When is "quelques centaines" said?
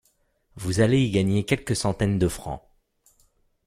1.45-2.17